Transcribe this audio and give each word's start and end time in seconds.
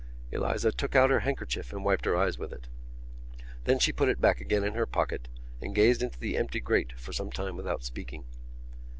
Eliza 0.31 0.71
took 0.71 0.95
out 0.95 1.11
her 1.11 1.19
handkerchief 1.19 1.71
and 1.71 1.85
wiped 1.85 2.05
her 2.05 2.17
eyes 2.17 2.39
with 2.39 2.51
it. 2.51 2.67
Then 3.65 3.77
she 3.77 3.91
put 3.91 4.09
it 4.09 4.19
back 4.19 4.41
again 4.41 4.63
in 4.63 4.73
her 4.73 4.87
pocket 4.87 5.27
and 5.61 5.75
gazed 5.75 6.01
into 6.01 6.17
the 6.17 6.37
empty 6.37 6.59
grate 6.59 6.93
for 6.93 7.13
some 7.13 7.31
time 7.31 7.55
without 7.55 7.83
speaking. 7.83 8.25